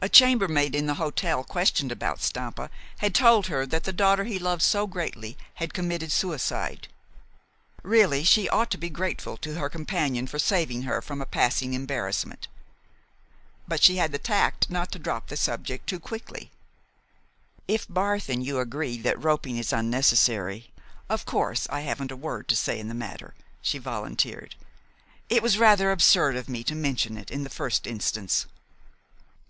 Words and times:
A 0.00 0.08
chambermaid 0.08 0.74
in 0.74 0.86
the 0.86 0.94
hotel, 0.94 1.44
questioned 1.44 1.92
about 1.92 2.22
Stampa, 2.22 2.70
had 3.04 3.14
told 3.14 3.48
her 3.48 3.66
that 3.66 3.84
the 3.84 3.92
daughter 3.92 4.24
he 4.24 4.38
loved 4.38 4.62
so 4.62 4.86
greatly 4.86 5.36
had 5.56 5.74
committed 5.74 6.10
suicide. 6.10 6.88
Really, 7.82 8.24
she 8.24 8.48
ought 8.48 8.70
to 8.70 8.78
be 8.78 8.88
grateful 8.88 9.36
to 9.36 9.56
her 9.56 9.68
companion 9.68 10.26
for 10.26 10.38
saving 10.38 10.84
her 10.84 11.02
from 11.02 11.20
a 11.20 11.26
passing 11.26 11.74
embarrassment. 11.74 12.48
But 13.66 13.82
she 13.82 13.96
had 13.96 14.10
the 14.10 14.16
tact 14.18 14.70
not 14.70 14.90
to 14.92 14.98
drop 14.98 15.26
the 15.26 15.36
subject 15.36 15.86
too 15.86 16.00
quickly. 16.00 16.50
"If 17.68 17.86
Barth 17.90 18.30
and 18.30 18.42
you 18.42 18.60
agree 18.60 18.96
that 19.02 19.22
roping 19.22 19.58
is 19.58 19.70
unnecessary, 19.70 20.70
of 21.10 21.26
course 21.26 21.66
I 21.68 21.82
haven't 21.82 22.10
a 22.10 22.16
word 22.16 22.48
to 22.48 22.56
say 22.56 22.78
in 22.80 22.88
the 22.88 22.94
matter," 22.94 23.34
she 23.60 23.76
volunteered. 23.76 24.54
"It 25.28 25.42
was 25.42 25.58
rather 25.58 25.90
absurd 25.92 26.36
of 26.36 26.48
me 26.48 26.64
to 26.64 26.74
mention 26.74 27.18
it 27.18 27.30
in 27.30 27.44
the 27.44 27.50
first 27.50 27.86
instance." 27.86 28.46